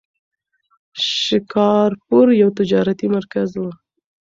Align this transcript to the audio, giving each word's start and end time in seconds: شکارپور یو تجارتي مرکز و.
شکارپور 1.21 2.27
یو 2.41 2.49
تجارتي 2.59 3.07
مرکز 3.15 3.49
و. 3.61 3.63